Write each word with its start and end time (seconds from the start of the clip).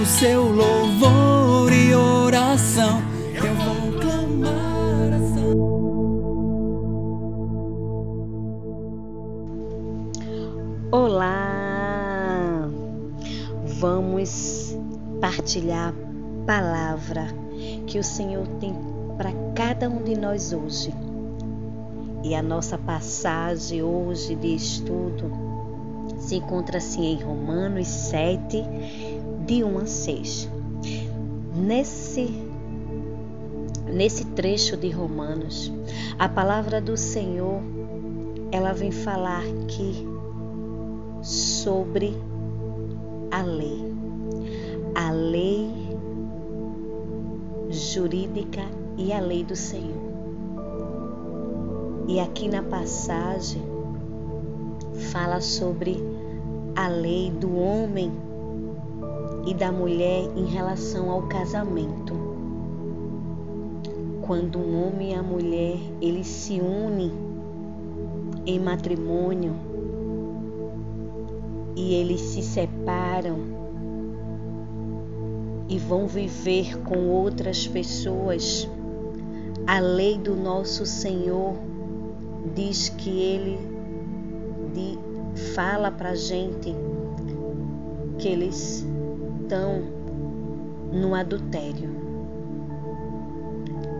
O 0.00 0.06
seu 0.06 0.44
louvor 0.44 1.72
e 1.72 1.92
oração. 1.92 3.02
Eu 3.34 3.52
vou 3.56 3.98
clamar 4.00 5.12
a 5.12 5.18
São 5.34 5.58
Olá! 10.92 12.68
Vamos 13.80 14.76
partilhar 15.20 15.92
a 15.92 16.46
palavra 16.46 17.26
que 17.88 17.98
o 17.98 18.04
Senhor 18.04 18.46
tem 18.60 18.72
para 19.16 19.32
cada 19.56 19.90
um 19.90 20.04
de 20.04 20.16
nós 20.16 20.52
hoje. 20.52 20.94
E 22.22 22.36
a 22.36 22.42
nossa 22.42 22.78
passagem 22.78 23.82
hoje 23.82 24.36
de 24.36 24.54
estudo 24.54 25.48
se 26.18 26.36
encontra-se 26.36 27.00
em 27.00 27.20
Romanos 27.20 27.88
7, 27.88 28.64
de 29.48 29.64
1 29.64 29.78
a 29.78 29.86
6. 29.86 30.50
Nesse, 31.56 32.28
nesse 33.90 34.26
trecho 34.26 34.76
de 34.76 34.90
Romanos, 34.90 35.72
a 36.18 36.28
palavra 36.28 36.82
do 36.82 36.98
Senhor 36.98 37.62
ela 38.52 38.74
vem 38.74 38.92
falar 38.92 39.42
que 39.66 40.06
sobre 41.22 42.14
a 43.30 43.40
lei. 43.40 43.90
A 44.94 45.10
lei 45.12 45.70
jurídica 47.70 48.66
e 48.98 49.14
a 49.14 49.20
lei 49.20 49.44
do 49.44 49.56
Senhor. 49.56 50.08
E 52.06 52.20
aqui 52.20 52.48
na 52.48 52.62
passagem 52.62 53.62
fala 55.10 55.40
sobre 55.40 55.96
a 56.76 56.88
lei 56.88 57.30
do 57.30 57.56
homem 57.56 58.27
e 59.46 59.54
da 59.54 59.72
mulher 59.72 60.28
em 60.36 60.46
relação 60.46 61.10
ao 61.10 61.22
casamento. 61.22 62.14
Quando 64.22 64.58
um 64.58 64.86
homem 64.86 65.12
e 65.12 65.14
a 65.14 65.22
mulher 65.22 65.78
eles 66.00 66.26
se 66.26 66.60
unem 66.60 67.12
em 68.44 68.58
matrimônio, 68.58 69.54
e 71.78 71.94
eles 71.94 72.20
se 72.20 72.42
separam 72.42 73.36
e 75.68 75.78
vão 75.78 76.08
viver 76.08 76.76
com 76.82 77.08
outras 77.08 77.68
pessoas, 77.68 78.68
a 79.64 79.78
lei 79.78 80.18
do 80.18 80.34
nosso 80.34 80.84
Senhor 80.84 81.54
diz 82.54 82.88
que 82.88 83.10
ele 83.10 83.58
de, 84.74 84.98
fala 85.54 85.90
para 85.90 86.16
gente 86.16 86.74
que 88.18 88.26
eles 88.26 88.84
estão 89.48 89.80
no 90.92 91.14
adultério. 91.14 91.88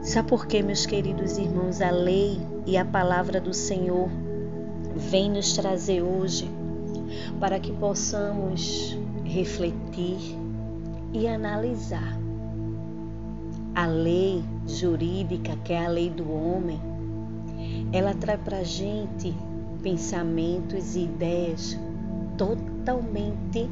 Sabe 0.03 0.29
por 0.29 0.47
quê, 0.47 0.63
meus 0.63 0.85
queridos 0.85 1.39
irmãos? 1.39 1.81
A 1.81 1.91
lei 1.91 2.39
e 2.67 2.77
a 2.77 2.85
palavra 2.85 3.41
do 3.41 3.55
Senhor 3.55 4.11
vem 4.95 5.31
nos 5.31 5.55
trazer 5.55 6.03
hoje 6.03 6.51
para 7.41 7.59
que 7.59 7.73
possamos 7.73 8.99
refletir 9.25 10.37
e 11.15 11.27
analisar. 11.27 12.19
A 13.75 13.87
lei 13.87 14.45
jurídica, 14.67 15.57
que 15.65 15.73
é 15.73 15.87
a 15.87 15.89
lei 15.89 16.11
do 16.11 16.31
homem, 16.31 16.81
ela 17.91 18.13
traz 18.13 18.41
para 18.43 18.59
a 18.59 18.65
gente 18.65 19.35
pensamentos 19.83 20.95
e 20.95 21.05
ideias 21.05 21.79
totalmente 22.37 23.69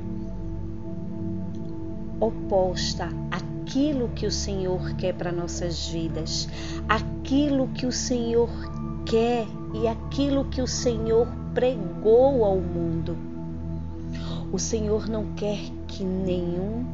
oposta 2.20 3.08
àquilo 3.30 4.08
que 4.10 4.26
o 4.26 4.30
Senhor 4.30 4.94
quer 4.94 5.14
para 5.14 5.32
nossas 5.32 5.88
vidas, 5.88 6.48
aquilo 6.88 7.68
que 7.68 7.86
o 7.86 7.92
Senhor 7.92 8.48
quer 9.04 9.46
e 9.74 9.86
aquilo 9.86 10.44
que 10.44 10.62
o 10.62 10.66
Senhor 10.66 11.28
pregou 11.54 12.44
ao 12.44 12.58
mundo. 12.58 13.16
O 14.52 14.58
Senhor 14.58 15.08
não 15.08 15.34
quer 15.34 15.58
que 15.88 16.04
nenhum 16.04 16.86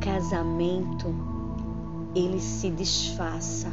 casamento 0.00 1.14
ele 2.14 2.40
se 2.40 2.70
desfaça. 2.70 3.68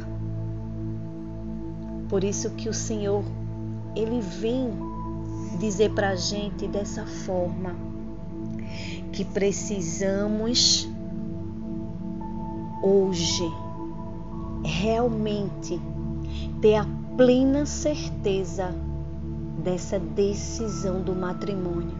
Por 2.08 2.24
isso 2.24 2.50
que 2.50 2.68
o 2.68 2.74
Senhor 2.74 3.24
ele 3.94 4.20
vem 4.20 4.70
dizer 5.58 5.92
para 5.92 6.10
a 6.10 6.16
gente 6.16 6.66
dessa 6.66 7.04
forma 7.06 7.91
que 9.12 9.24
precisamos 9.24 10.88
hoje 12.82 13.44
realmente 14.64 15.80
ter 16.60 16.76
a 16.76 16.86
plena 17.16 17.66
certeza 17.66 18.74
dessa 19.62 19.98
decisão 19.98 21.02
do 21.02 21.14
matrimônio. 21.14 21.92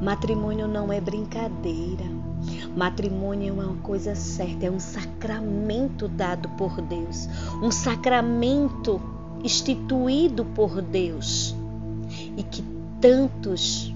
Matrimônio 0.00 0.68
não 0.68 0.92
é 0.92 1.00
brincadeira. 1.00 2.04
Matrimônio 2.76 3.48
é 3.60 3.64
uma 3.64 3.76
coisa 3.76 4.14
certa, 4.14 4.66
é 4.66 4.70
um 4.70 4.80
sacramento 4.80 6.08
dado 6.08 6.48
por 6.50 6.80
Deus, 6.82 7.28
um 7.62 7.70
sacramento 7.70 9.00
instituído 9.44 10.44
por 10.44 10.82
Deus 10.82 11.54
e 12.36 12.42
que 12.42 12.64
tantos 13.00 13.91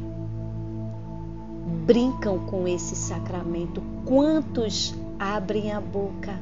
brincam 1.87 2.41
com 2.41 2.67
esse 2.67 2.97
sacramento, 2.97 3.81
quantos 4.05 4.93
abrem 5.19 5.71
a 5.73 5.81
boca, 5.81 6.37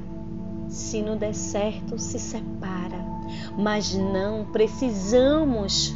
se 0.68 1.02
não 1.02 1.18
der 1.18 1.34
certo, 1.34 1.98
se 1.98 2.18
separa. 2.18 3.04
Mas 3.56 3.94
não 3.94 4.46
precisamos 4.46 5.94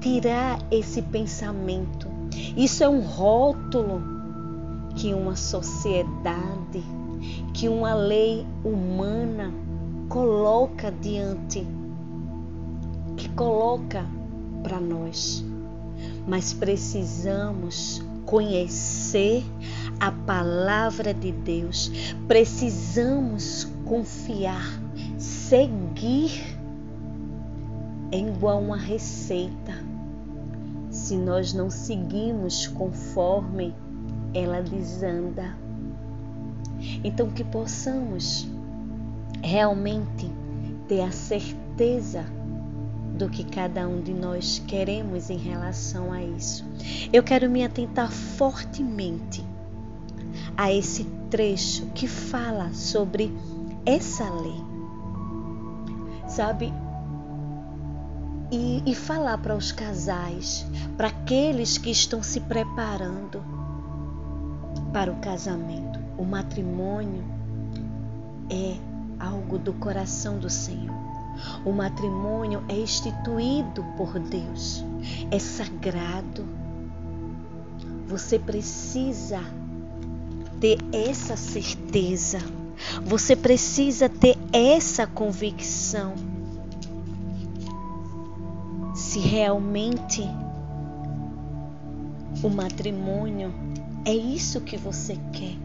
tirar 0.00 0.58
esse 0.70 1.02
pensamento. 1.02 2.08
Isso 2.56 2.82
é 2.82 2.88
um 2.88 3.00
rótulo 3.00 4.02
que 4.96 5.12
uma 5.12 5.36
sociedade, 5.36 6.82
que 7.52 7.68
uma 7.68 7.94
lei 7.94 8.46
humana 8.64 9.52
coloca 10.08 10.90
diante, 10.90 11.66
que 13.16 13.28
coloca 13.30 14.06
para 14.62 14.80
nós. 14.80 15.47
Mas 16.28 16.52
precisamos 16.52 18.04
conhecer 18.26 19.42
a 19.98 20.12
palavra 20.12 21.14
de 21.14 21.32
Deus, 21.32 21.90
precisamos 22.28 23.66
confiar, 23.86 24.78
seguir 25.16 26.58
é 28.10 28.18
igual 28.18 28.60
uma 28.60 28.76
receita 28.76 29.74
se 30.90 31.16
nós 31.16 31.52
não 31.52 31.68
seguimos 31.68 32.66
conforme 32.66 33.74
ela 34.32 34.62
desanda. 34.62 35.54
Então, 37.04 37.30
que 37.30 37.44
possamos 37.44 38.48
realmente 39.42 40.30
ter 40.88 41.02
a 41.02 41.10
certeza 41.10 42.24
do 43.18 43.28
que 43.28 43.42
cada 43.42 43.86
um 43.86 44.00
de 44.00 44.14
nós 44.14 44.62
queremos 44.66 45.28
em 45.28 45.36
relação 45.36 46.12
a 46.12 46.22
isso. 46.22 46.64
Eu 47.12 47.22
quero 47.22 47.50
me 47.50 47.64
atentar 47.64 48.10
fortemente 48.10 49.44
a 50.56 50.72
esse 50.72 51.04
trecho 51.28 51.86
que 51.86 52.06
fala 52.06 52.72
sobre 52.72 53.34
essa 53.84 54.30
lei. 54.30 54.64
Sabe? 56.28 56.72
E, 58.50 58.82
e 58.86 58.94
falar 58.94 59.38
para 59.38 59.56
os 59.56 59.72
casais, 59.72 60.64
para 60.96 61.08
aqueles 61.08 61.76
que 61.76 61.90
estão 61.90 62.22
se 62.22 62.40
preparando 62.40 63.42
para 64.92 65.12
o 65.12 65.16
casamento. 65.16 65.98
O 66.16 66.24
matrimônio 66.24 67.24
é 68.50 68.76
algo 69.18 69.58
do 69.58 69.72
coração 69.74 70.38
do 70.38 70.48
Senhor. 70.48 70.97
O 71.64 71.72
matrimônio 71.72 72.62
é 72.68 72.74
instituído 72.74 73.84
por 73.96 74.18
Deus, 74.18 74.84
é 75.30 75.38
sagrado. 75.38 76.44
Você 78.06 78.38
precisa 78.38 79.40
ter 80.60 80.78
essa 80.92 81.36
certeza, 81.36 82.38
você 83.04 83.36
precisa 83.36 84.08
ter 84.08 84.36
essa 84.52 85.06
convicção. 85.06 86.14
Se 88.94 89.20
realmente 89.20 90.22
o 92.42 92.48
matrimônio 92.48 93.52
é 94.04 94.14
isso 94.14 94.60
que 94.60 94.76
você 94.76 95.18
quer, 95.32 95.56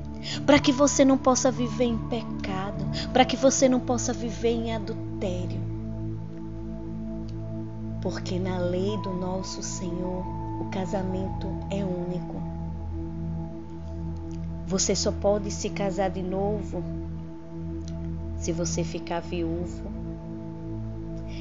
para 0.46 0.60
que 0.60 0.72
você 0.72 1.06
não 1.06 1.18
possa 1.18 1.52
viver 1.52 1.86
em 1.86 1.98
pecado, 1.98 2.86
para 3.12 3.26
que 3.26 3.38
você 3.38 3.70
não 3.70 3.80
possa 3.80 4.12
viver 4.12 4.52
em 4.52 4.74
adultério. 4.74 5.63
Porque 8.04 8.38
na 8.38 8.58
lei 8.58 8.98
do 8.98 9.14
nosso 9.14 9.64
Senhor, 9.64 10.26
o 10.60 10.66
casamento 10.70 11.48
é 11.70 11.86
único. 11.86 12.36
Você 14.68 14.94
só 14.94 15.10
pode 15.10 15.50
se 15.50 15.70
casar 15.70 16.10
de 16.10 16.22
novo 16.22 16.84
se 18.36 18.52
você 18.52 18.84
ficar 18.84 19.22
viúvo. 19.22 19.90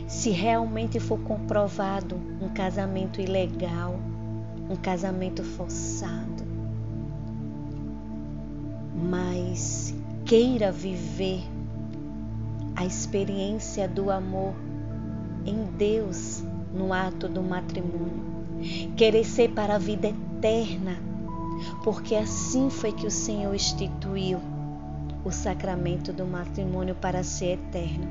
Se 0.06 0.30
realmente 0.30 1.00
for 1.00 1.18
comprovado 1.18 2.14
um 2.40 2.48
casamento 2.50 3.20
ilegal, 3.20 3.96
um 4.70 4.76
casamento 4.76 5.42
forçado. 5.42 6.44
Mas 9.10 9.92
queira 10.24 10.70
viver 10.70 11.42
a 12.76 12.86
experiência 12.86 13.88
do 13.88 14.12
amor 14.12 14.54
em 15.44 15.64
Deus 15.76 16.44
no 16.72 16.92
ato 16.92 17.28
do 17.28 17.42
matrimônio. 17.42 18.32
Querer 18.96 19.24
ser 19.24 19.50
para 19.50 19.74
a 19.74 19.78
vida 19.78 20.08
eterna, 20.08 20.96
porque 21.82 22.14
assim 22.14 22.70
foi 22.70 22.92
que 22.92 23.06
o 23.06 23.10
Senhor 23.10 23.54
instituiu 23.54 24.40
o 25.24 25.30
sacramento 25.30 26.12
do 26.12 26.24
matrimônio 26.24 26.94
para 26.94 27.22
ser 27.22 27.54
eterno. 27.54 28.08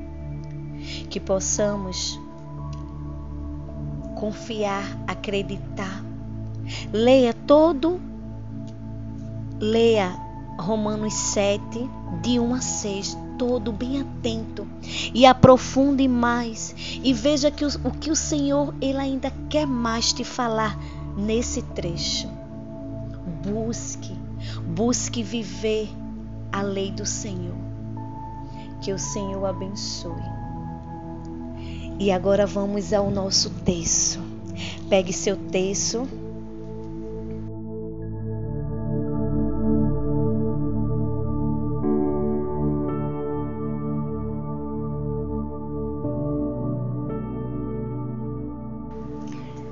Que 1.08 1.20
possamos 1.20 2.18
confiar, 4.16 4.84
acreditar. 5.06 6.04
Leia 6.92 7.32
todo, 7.34 8.00
leia 9.58 10.16
Romanos 10.58 11.14
7, 11.14 11.90
de 12.22 12.38
1 12.38 12.54
a 12.54 12.60
6, 12.60 13.18
todo 13.38 13.72
bem 13.72 14.00
atento 14.00 14.66
e 15.12 15.26
aprofunde 15.26 16.06
mais 16.06 16.74
e 17.02 17.12
veja 17.12 17.50
que 17.50 17.64
o, 17.64 17.68
o 17.84 17.90
que 17.90 18.10
o 18.10 18.16
Senhor 18.16 18.74
ele 18.80 18.98
ainda 18.98 19.32
quer 19.48 19.66
mais 19.66 20.12
te 20.12 20.22
falar 20.22 20.78
nesse 21.16 21.62
trecho. 21.62 22.28
Busque, 23.44 24.16
busque 24.66 25.22
viver 25.22 25.88
a 26.52 26.62
lei 26.62 26.90
do 26.92 27.06
Senhor. 27.06 27.56
Que 28.80 28.92
o 28.92 28.98
Senhor 28.98 29.44
abençoe. 29.44 30.22
E 31.98 32.10
agora 32.10 32.46
vamos 32.46 32.92
ao 32.92 33.10
nosso 33.10 33.50
texto. 33.64 34.20
Pegue 34.88 35.12
seu 35.12 35.36
texto 35.36 36.08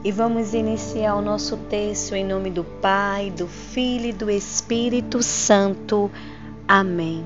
E 0.02 0.11
vamos 0.11 0.55
iniciar 0.55 1.14
o 1.14 1.20
nosso 1.20 1.58
texto 1.69 2.14
em 2.14 2.25
nome 2.25 2.49
do 2.50 2.64
Pai, 2.64 3.31
do 3.31 3.47
Filho 3.47 4.06
e 4.06 4.12
do 4.12 4.31
Espírito 4.31 5.23
Santo. 5.23 6.11
Amém. 6.67 7.23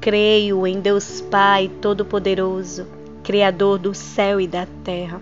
Creio 0.00 0.64
em 0.64 0.80
Deus 0.80 1.20
Pai 1.20 1.68
Todo-Poderoso, 1.80 2.86
Criador 3.24 3.78
do 3.78 3.92
céu 3.92 4.40
e 4.40 4.46
da 4.46 4.64
terra 4.84 5.20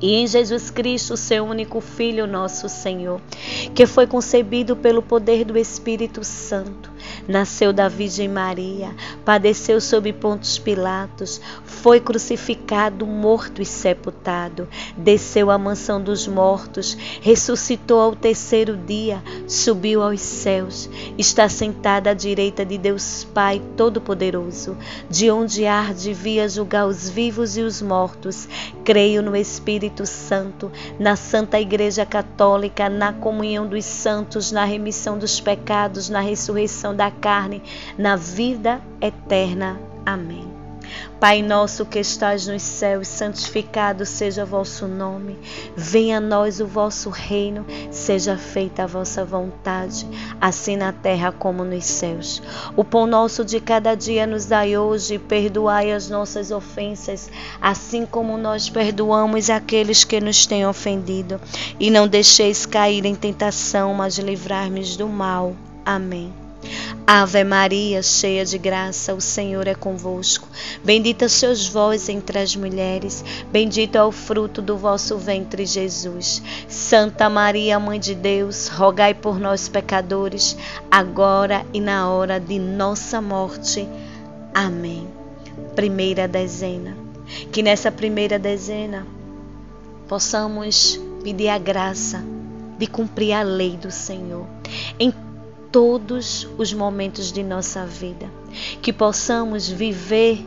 e 0.00 0.14
em 0.14 0.26
Jesus 0.26 0.70
Cristo, 0.70 1.16
seu 1.16 1.44
único 1.44 1.80
Filho, 1.80 2.26
nosso 2.26 2.68
Senhor, 2.68 3.20
que 3.74 3.86
foi 3.86 4.06
concebido 4.06 4.74
pelo 4.74 5.02
poder 5.02 5.44
do 5.44 5.58
Espírito 5.58 6.24
Santo, 6.24 6.90
nasceu 7.28 7.72
da 7.72 7.88
Virgem 7.88 8.28
Maria, 8.28 8.94
padeceu 9.24 9.80
sob 9.80 10.10
Pontos 10.14 10.58
Pilatos, 10.58 11.40
foi 11.64 12.00
crucificado, 12.00 13.06
morto 13.06 13.60
e 13.60 13.66
sepultado, 13.66 14.66
desceu 14.96 15.50
à 15.50 15.58
mansão 15.58 16.02
dos 16.02 16.26
mortos, 16.26 16.96
ressuscitou 17.20 18.00
ao 18.00 18.16
terceiro 18.16 18.76
dia, 18.76 19.22
subiu 19.46 20.02
aos 20.02 20.20
céus, 20.20 20.88
está 21.18 21.48
sentado 21.48 22.08
à 22.08 22.14
direita 22.14 22.64
de 22.64 22.78
Deus 22.78 23.26
Pai 23.34 23.60
Todo-Poderoso, 23.76 24.76
de 25.10 25.30
onde 25.30 25.66
há 25.66 25.92
de 25.92 26.14
vir 26.14 26.48
julgar 26.48 26.86
os 26.86 27.08
vivos 27.08 27.56
e 27.56 27.60
os 27.60 27.82
mortos. 27.82 28.48
Creio 28.84 29.22
no 29.22 29.36
Espírito 29.36 29.89
Espírito 29.90 30.06
Santo, 30.06 30.72
na 30.98 31.16
Santa 31.16 31.60
Igreja 31.60 32.06
Católica, 32.06 32.88
na 32.88 33.12
comunhão 33.12 33.66
dos 33.66 33.84
santos, 33.84 34.52
na 34.52 34.64
remissão 34.64 35.18
dos 35.18 35.40
pecados, 35.40 36.08
na 36.08 36.20
ressurreição 36.20 36.94
da 36.94 37.10
carne, 37.10 37.62
na 37.98 38.16
vida 38.16 38.80
eterna. 39.00 39.80
Amém. 40.06 40.59
Pai 41.18 41.42
nosso 41.42 41.84
que 41.84 41.98
estás 41.98 42.46
nos 42.46 42.62
céus, 42.62 43.06
santificado 43.06 44.06
seja 44.06 44.44
o 44.44 44.46
vosso 44.46 44.88
nome. 44.88 45.38
Venha 45.76 46.16
a 46.16 46.20
nós 46.20 46.60
o 46.60 46.66
vosso 46.66 47.10
reino, 47.10 47.66
seja 47.90 48.36
feita 48.36 48.84
a 48.84 48.86
vossa 48.86 49.24
vontade, 49.24 50.06
assim 50.40 50.76
na 50.76 50.92
terra 50.92 51.30
como 51.30 51.64
nos 51.64 51.84
céus. 51.84 52.42
O 52.76 52.82
pão 52.82 53.06
nosso 53.06 53.44
de 53.44 53.60
cada 53.60 53.94
dia 53.94 54.26
nos 54.26 54.46
dai 54.46 54.76
hoje, 54.76 55.18
perdoai 55.18 55.92
as 55.92 56.08
nossas 56.08 56.50
ofensas, 56.50 57.30
assim 57.60 58.06
como 58.06 58.38
nós 58.38 58.70
perdoamos 58.70 59.50
aqueles 59.50 60.04
que 60.04 60.20
nos 60.20 60.46
têm 60.46 60.66
ofendido, 60.66 61.40
e 61.78 61.90
não 61.90 62.08
deixeis 62.08 62.64
cair 62.64 63.04
em 63.04 63.14
tentação, 63.14 63.92
mas 63.92 64.18
livrar-nos 64.18 64.96
do 64.96 65.08
mal. 65.08 65.54
Amém. 65.84 66.49
Ave 67.06 67.42
Maria, 67.42 68.02
cheia 68.02 68.44
de 68.44 68.56
graça, 68.56 69.12
o 69.14 69.20
Senhor 69.20 69.66
é 69.66 69.74
convosco. 69.74 70.46
Bendita 70.84 71.28
sois 71.28 71.66
vós 71.66 72.08
entre 72.08 72.38
as 72.38 72.54
mulheres, 72.54 73.24
bendito 73.50 73.96
é 73.96 74.04
o 74.04 74.12
fruto 74.12 74.62
do 74.62 74.76
vosso 74.76 75.18
ventre, 75.18 75.66
Jesus. 75.66 76.42
Santa 76.68 77.28
Maria, 77.28 77.80
Mãe 77.80 77.98
de 77.98 78.14
Deus, 78.14 78.68
rogai 78.68 79.12
por 79.12 79.40
nós, 79.40 79.68
pecadores, 79.68 80.56
agora 80.90 81.66
e 81.72 81.80
na 81.80 82.08
hora 82.08 82.38
de 82.38 82.58
nossa 82.58 83.20
morte. 83.20 83.88
Amém. 84.54 85.08
Primeira 85.74 86.28
dezena. 86.28 86.96
Que 87.50 87.62
nessa 87.62 87.90
primeira 87.90 88.38
dezena 88.38 89.06
possamos 90.08 91.00
pedir 91.22 91.48
a 91.48 91.58
graça 91.58 92.22
de 92.78 92.86
cumprir 92.86 93.32
a 93.32 93.42
lei 93.42 93.76
do 93.76 93.90
Senhor. 93.90 94.46
Em 94.98 95.12
todos 95.72 96.48
os 96.58 96.72
momentos 96.72 97.30
de 97.32 97.42
nossa 97.42 97.86
vida, 97.86 98.26
que 98.82 98.92
possamos 98.92 99.68
viver 99.68 100.44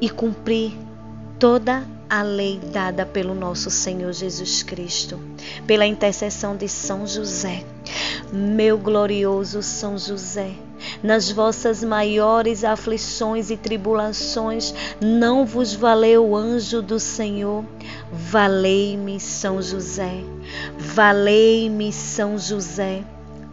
e 0.00 0.08
cumprir 0.08 0.72
toda 1.38 1.86
a 2.08 2.22
lei 2.22 2.58
dada 2.72 3.06
pelo 3.06 3.34
nosso 3.34 3.70
Senhor 3.70 4.12
Jesus 4.12 4.62
Cristo, 4.62 5.18
pela 5.66 5.86
intercessão 5.86 6.56
de 6.56 6.68
São 6.68 7.06
José. 7.06 7.64
Meu 8.32 8.76
glorioso 8.76 9.62
São 9.62 9.96
José, 9.96 10.52
nas 11.02 11.30
vossas 11.30 11.82
maiores 11.82 12.64
aflições 12.64 13.50
e 13.50 13.56
tribulações, 13.56 14.74
não 15.00 15.46
vos 15.46 15.72
valeu 15.72 16.26
o 16.26 16.36
anjo 16.36 16.82
do 16.82 16.98
Senhor? 16.98 17.64
Valei-me, 18.12 19.18
São 19.20 19.62
José. 19.62 20.22
Valei-me, 20.78 21.92
São 21.92 22.38
José. 22.38 23.04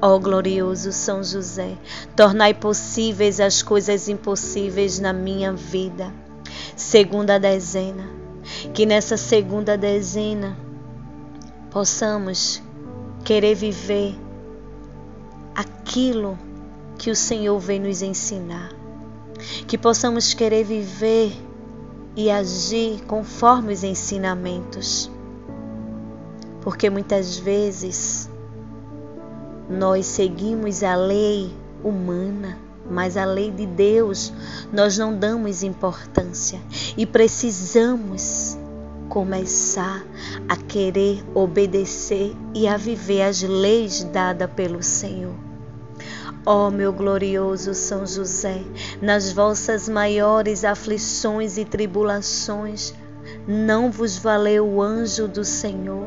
Ó 0.00 0.16
glorioso 0.18 0.92
São 0.92 1.24
José, 1.24 1.76
tornai 2.14 2.54
possíveis 2.54 3.40
as 3.40 3.62
coisas 3.62 4.08
impossíveis 4.08 5.00
na 5.00 5.12
minha 5.12 5.52
vida. 5.52 6.12
Segunda 6.76 7.38
dezena, 7.38 8.08
que 8.72 8.86
nessa 8.86 9.16
segunda 9.16 9.76
dezena 9.76 10.56
possamos 11.70 12.62
querer 13.24 13.56
viver 13.56 14.14
aquilo 15.54 16.38
que 16.96 17.10
o 17.10 17.16
Senhor 17.16 17.58
vem 17.58 17.80
nos 17.80 18.00
ensinar. 18.00 18.72
Que 19.66 19.76
possamos 19.76 20.32
querer 20.32 20.64
viver 20.64 21.32
e 22.14 22.30
agir 22.30 23.04
conforme 23.06 23.72
os 23.72 23.82
ensinamentos. 23.82 25.10
Porque 26.60 26.88
muitas 26.88 27.36
vezes 27.36 28.27
nós 29.68 30.06
seguimos 30.06 30.82
a 30.82 30.94
lei 30.94 31.54
humana, 31.84 32.58
mas 32.90 33.16
a 33.16 33.24
lei 33.24 33.50
de 33.50 33.66
Deus 33.66 34.32
nós 34.72 34.96
não 34.96 35.16
damos 35.16 35.62
importância 35.62 36.60
e 36.96 37.04
precisamos 37.04 38.56
começar 39.08 40.04
a 40.48 40.56
querer 40.56 41.22
obedecer 41.34 42.34
e 42.54 42.66
a 42.66 42.76
viver 42.76 43.22
as 43.22 43.42
leis 43.42 44.04
dadas 44.04 44.50
pelo 44.50 44.82
Senhor. 44.82 45.34
Ó 46.46 46.68
oh, 46.68 46.70
meu 46.70 46.92
glorioso 46.92 47.74
São 47.74 48.06
José, 48.06 48.62
nas 49.02 49.32
vossas 49.32 49.88
maiores 49.88 50.64
aflições 50.64 51.58
e 51.58 51.64
tribulações, 51.64 52.94
não 53.46 53.90
vos 53.90 54.16
valeu 54.16 54.66
o 54.66 54.80
anjo 54.80 55.28
do 55.28 55.44
Senhor? 55.44 56.06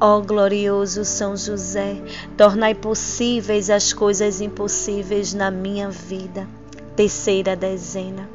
Ó 0.00 0.18
oh, 0.18 0.22
glorioso 0.22 1.04
São 1.04 1.36
José, 1.36 2.02
tornai 2.36 2.74
possíveis 2.74 3.68
as 3.68 3.92
coisas 3.92 4.40
impossíveis 4.40 5.34
na 5.34 5.50
minha 5.50 5.90
vida. 5.90 6.48
Terceira 6.96 7.54
dezena. 7.54 8.28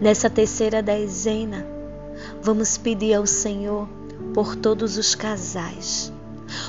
Nessa 0.00 0.28
terceira 0.28 0.82
dezena, 0.82 1.66
vamos 2.42 2.76
pedir 2.76 3.14
ao 3.14 3.26
Senhor 3.26 3.88
por 4.34 4.54
todos 4.54 4.98
os 4.98 5.14
casais, 5.14 6.12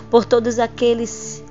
por 0.09 0.23
todos 0.23 0.59
aqueles 0.59 1.43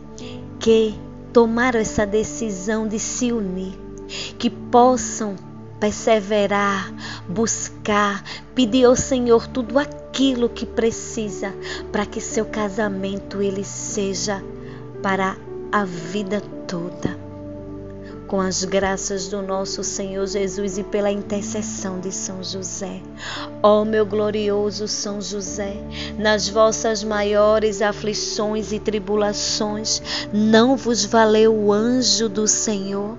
que 0.58 0.94
tomaram 1.32 1.80
essa 1.80 2.06
decisão 2.06 2.88
de 2.88 2.98
se 2.98 3.32
unir, 3.32 3.78
que 4.38 4.48
possam 4.48 5.36
perseverar, 5.80 6.92
buscar, 7.26 8.22
pedir 8.54 8.84
ao 8.84 8.94
Senhor 8.94 9.46
tudo 9.48 9.78
aquilo 9.78 10.48
que 10.48 10.66
precisa 10.66 11.52
para 11.90 12.04
que 12.04 12.20
seu 12.20 12.44
casamento 12.44 13.40
ele 13.40 13.64
seja 13.64 14.44
para 15.02 15.36
a 15.72 15.84
vida 15.84 16.40
toda 16.68 17.30
com 18.30 18.40
as 18.40 18.62
graças 18.62 19.26
do 19.26 19.42
nosso 19.42 19.82
Senhor 19.82 20.24
Jesus 20.24 20.78
e 20.78 20.84
pela 20.84 21.10
intercessão 21.10 21.98
de 21.98 22.12
São 22.12 22.44
José. 22.44 23.02
Ó 23.60 23.84
meu 23.84 24.06
glorioso 24.06 24.86
São 24.86 25.20
José, 25.20 25.74
nas 26.16 26.48
vossas 26.48 27.02
maiores 27.02 27.82
aflições 27.82 28.70
e 28.70 28.78
tribulações, 28.78 30.00
não 30.32 30.76
vos 30.76 31.04
valeu 31.04 31.52
o 31.52 31.72
anjo 31.72 32.28
do 32.28 32.46
Senhor? 32.46 33.18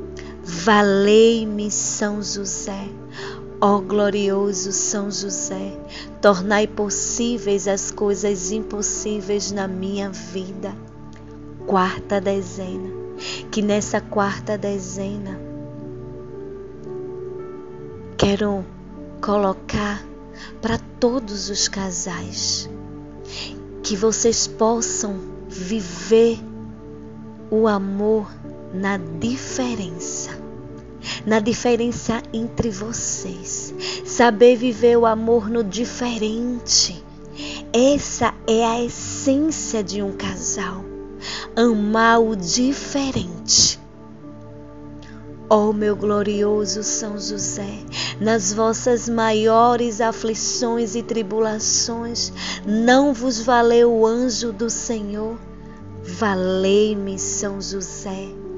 valei-me 0.43 1.69
São 1.69 2.21
José. 2.21 2.89
Ó 3.63 3.79
glorioso 3.79 4.71
São 4.71 5.11
José, 5.11 5.77
tornai 6.19 6.65
possíveis 6.65 7.67
as 7.67 7.91
coisas 7.91 8.51
impossíveis 8.51 9.51
na 9.51 9.67
minha 9.67 10.09
vida. 10.09 10.75
Quarta 11.67 12.19
dezena, 12.19 12.89
que 13.51 13.61
nessa 13.61 14.01
quarta 14.01 14.57
dezena 14.57 15.39
quero 18.17 18.65
colocar 19.21 20.03
para 20.61 20.79
todos 20.99 21.49
os 21.49 21.67
casais 21.67 22.69
que 23.83 23.95
vocês 23.95 24.47
possam 24.47 25.19
viver 25.47 26.39
o 27.49 27.67
amor 27.67 28.31
na 28.73 28.97
diferença, 28.97 30.31
na 31.25 31.39
diferença 31.39 32.21
entre 32.33 32.69
vocês, 32.69 33.73
saber 34.05 34.55
viver 34.55 34.97
o 34.97 35.05
amor 35.05 35.49
no 35.49 35.63
diferente. 35.63 37.03
Essa 37.73 38.33
é 38.47 38.65
a 38.65 38.83
essência 38.83 39.83
de 39.83 40.01
um 40.01 40.13
casal, 40.13 40.83
amar 41.55 42.21
o 42.21 42.35
diferente. 42.35 43.79
Ó 45.49 45.69
oh, 45.69 45.73
meu 45.73 45.97
glorioso 45.97 46.81
São 46.81 47.19
José, 47.19 47.79
nas 48.21 48.53
vossas 48.53 49.09
maiores 49.09 49.99
aflições 49.99 50.95
e 50.95 51.03
tribulações, 51.03 52.31
não 52.65 53.13
vos 53.13 53.41
valeu 53.41 53.91
o 53.91 54.07
anjo 54.07 54.53
do 54.53 54.69
Senhor? 54.69 55.37
Valei-me, 56.03 57.19
São 57.19 57.59
José, 57.61 58.29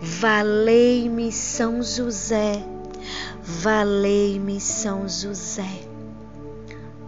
valei-me 0.00 1.30
São 1.32 1.82
José, 1.82 2.64
valei-me 3.42 4.60
São 4.60 5.08
José. 5.08 5.88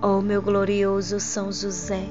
Ó 0.00 0.18
oh, 0.18 0.22
meu 0.22 0.42
glorioso 0.42 1.20
São 1.20 1.52
José, 1.52 2.04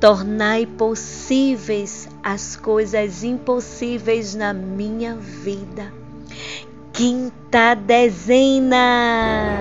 tornai 0.00 0.66
possíveis 0.66 2.08
as 2.22 2.54
coisas 2.56 3.24
impossíveis 3.24 4.34
na 4.34 4.52
minha 4.52 5.16
vida 5.16 5.92
quinta 6.94 7.74
dezena. 7.74 9.58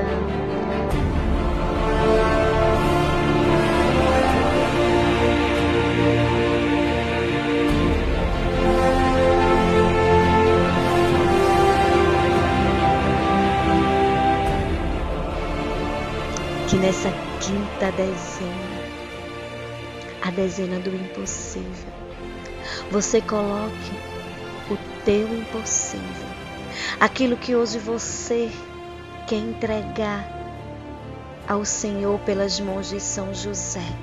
Quinta 17.40 17.92
dezena, 17.92 18.84
a 20.24 20.32
dezena 20.32 20.80
do 20.80 20.90
impossível. 20.96 21.94
Você 22.90 23.22
coloque 23.22 23.92
o 24.72 24.78
teu 25.06 25.28
impossível, 25.38 26.28
aquilo 27.00 27.38
que 27.38 27.56
hoje 27.56 27.78
você 27.78 28.50
quer 29.28 29.38
entregar 29.38 30.28
ao 31.48 31.64
Senhor 31.64 32.20
pelas 32.22 32.60
mãos 32.60 32.90
de 32.90 33.00
São 33.00 33.34
José. 33.34 33.94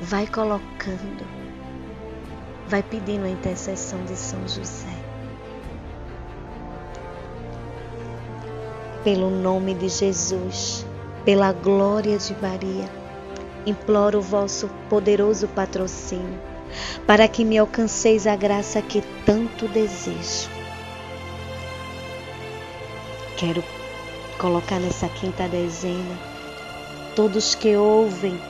Vai 0.00 0.26
colocando, 0.26 1.26
vai 2.68 2.82
pedindo 2.82 3.24
a 3.24 3.30
intercessão 3.30 4.04
de 4.04 4.14
São 4.14 4.46
José. 4.46 4.97
Pelo 9.04 9.30
nome 9.30 9.74
de 9.74 9.88
Jesus, 9.88 10.84
pela 11.24 11.52
glória 11.52 12.18
de 12.18 12.34
Maria, 12.42 12.88
imploro 13.64 14.18
o 14.18 14.22
vosso 14.22 14.68
poderoso 14.90 15.46
patrocínio 15.48 16.38
para 17.06 17.28
que 17.28 17.44
me 17.44 17.58
alcanceis 17.58 18.26
a 18.26 18.36
graça 18.36 18.82
que 18.82 19.02
tanto 19.24 19.68
desejo. 19.68 20.50
Quero 23.36 23.62
colocar 24.38 24.78
nessa 24.78 25.08
quinta 25.08 25.46
dezena 25.48 26.18
todos 27.14 27.54
que 27.54 27.76
ouvem 27.76 28.40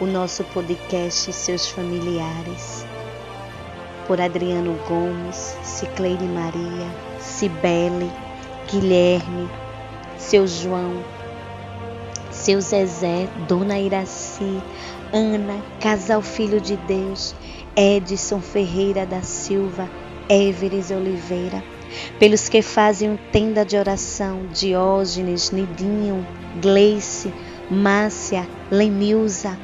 o 0.00 0.06
nosso 0.06 0.44
podcast 0.44 1.30
e 1.30 1.32
seus 1.32 1.68
familiares. 1.68 2.86
Por 4.06 4.20
Adriano 4.20 4.78
Gomes, 4.88 5.56
Cicleide 5.62 6.24
Maria, 6.24 6.88
Cibele, 7.20 8.10
Guilherme, 8.70 9.48
seu 10.18 10.46
João, 10.46 11.04
seu 12.30 12.60
Zezé, 12.60 13.28
Dona 13.48 13.78
Iraci, 13.78 14.62
Ana, 15.12 15.62
Casal 15.80 16.20
Filho 16.20 16.60
de 16.60 16.76
Deus, 16.76 17.34
Edson 17.76 18.40
Ferreira 18.40 19.06
da 19.06 19.22
Silva, 19.22 19.88
Éveres 20.28 20.90
Oliveira, 20.90 21.62
pelos 22.18 22.48
que 22.48 22.62
fazem 22.62 23.18
tenda 23.30 23.64
de 23.64 23.76
oração, 23.76 24.46
Diógenes, 24.52 25.50
Nidinho, 25.50 26.26
Gleice, 26.60 27.32
Márcia, 27.70 28.48
Lenilza, 28.70 29.58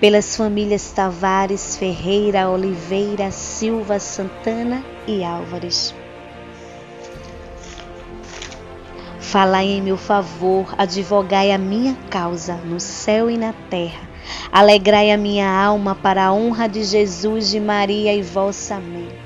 pelas 0.00 0.36
famílias 0.36 0.90
Tavares, 0.92 1.76
Ferreira, 1.76 2.48
Oliveira, 2.48 3.30
Silva, 3.30 3.98
Santana 3.98 4.84
e 5.06 5.24
Álvares. 5.24 5.94
Falai 9.36 9.66
em 9.66 9.82
meu 9.82 9.98
favor, 9.98 10.74
advogai 10.78 11.52
a 11.52 11.58
minha 11.58 11.94
causa 12.08 12.54
no 12.54 12.80
céu 12.80 13.28
e 13.30 13.36
na 13.36 13.52
terra. 13.52 14.08
Alegrai 14.50 15.12
a 15.12 15.18
minha 15.18 15.46
alma 15.46 15.94
para 15.94 16.24
a 16.24 16.32
honra 16.32 16.66
de 16.66 16.82
Jesus, 16.82 17.50
de 17.50 17.60
Maria 17.60 18.14
e 18.14 18.22
vossa 18.22 18.76
Amém. 18.76 19.25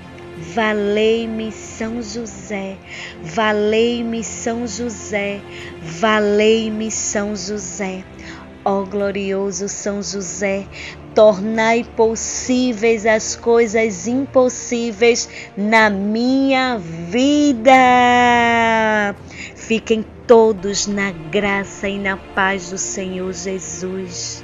Valei-me 0.41 1.51
São 1.51 2.01
José, 2.01 2.75
valei-me 3.21 4.23
São 4.23 4.65
José, 4.65 5.39
valei-me 5.79 6.89
São 6.89 7.35
José. 7.35 8.03
Ó 8.65 8.83
glorioso 8.83 9.69
São 9.69 10.01
José, 10.01 10.65
tornai 11.13 11.83
possíveis 11.83 13.05
as 13.05 13.35
coisas 13.35 14.07
impossíveis 14.07 15.29
na 15.55 15.91
minha 15.91 16.77
vida. 16.77 17.71
Fiquem 19.55 20.03
todos 20.25 20.87
na 20.87 21.11
graça 21.11 21.87
e 21.87 21.99
na 21.99 22.17
paz 22.17 22.71
do 22.71 22.79
Senhor 22.79 23.31
Jesus. 23.31 24.43